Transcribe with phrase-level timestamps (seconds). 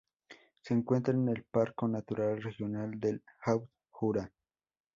[0.63, 4.31] Se encuentra en el parco natural regional del Haut Jura.